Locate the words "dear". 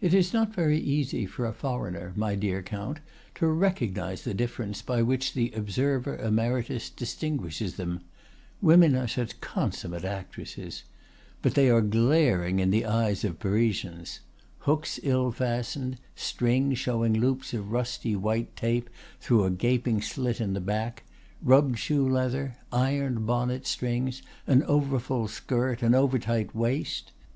2.36-2.62